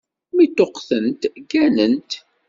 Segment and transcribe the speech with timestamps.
[0.35, 2.11] Mi ṭṭuqtent, gganent.